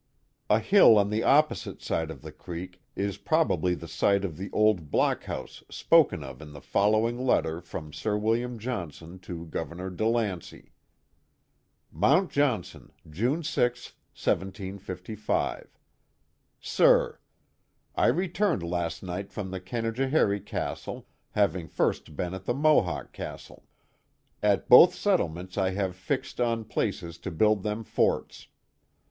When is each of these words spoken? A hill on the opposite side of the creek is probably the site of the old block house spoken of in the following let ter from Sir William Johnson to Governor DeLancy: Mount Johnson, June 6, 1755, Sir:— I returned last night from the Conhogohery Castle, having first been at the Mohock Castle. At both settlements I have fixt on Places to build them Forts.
A 0.49 0.57
hill 0.57 0.97
on 0.97 1.11
the 1.11 1.21
opposite 1.21 1.79
side 1.83 2.09
of 2.09 2.23
the 2.23 2.31
creek 2.31 2.81
is 2.95 3.17
probably 3.19 3.75
the 3.75 3.87
site 3.87 4.25
of 4.25 4.35
the 4.35 4.49
old 4.51 4.89
block 4.89 5.25
house 5.25 5.63
spoken 5.69 6.23
of 6.23 6.41
in 6.41 6.53
the 6.53 6.59
following 6.59 7.19
let 7.23 7.43
ter 7.43 7.61
from 7.61 7.93
Sir 7.93 8.17
William 8.17 8.57
Johnson 8.57 9.19
to 9.19 9.45
Governor 9.45 9.91
DeLancy: 9.91 10.71
Mount 11.91 12.31
Johnson, 12.31 12.91
June 13.07 13.43
6, 13.43 13.89
1755, 14.15 15.77
Sir:— 16.59 17.19
I 17.95 18.07
returned 18.07 18.63
last 18.63 19.03
night 19.03 19.31
from 19.31 19.51
the 19.51 19.61
Conhogohery 19.61 20.43
Castle, 20.43 21.05
having 21.29 21.67
first 21.67 22.15
been 22.15 22.33
at 22.33 22.45
the 22.45 22.55
Mohock 22.55 23.11
Castle. 23.13 23.67
At 24.41 24.67
both 24.67 24.95
settlements 24.95 25.59
I 25.59 25.69
have 25.75 25.95
fixt 25.95 26.41
on 26.41 26.65
Places 26.65 27.19
to 27.19 27.29
build 27.29 27.61
them 27.61 27.83
Forts. 27.83 28.47